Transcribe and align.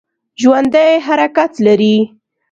ژوندي 0.41 0.89
حرکت 1.07 1.51
لري 1.65 1.95